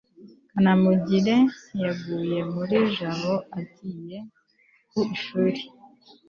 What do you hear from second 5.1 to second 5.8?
ishuri